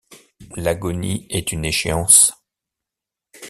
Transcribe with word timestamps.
L’agonie 0.55 1.27
est 1.29 1.51
une 1.51 1.63
échéance. 1.63 2.33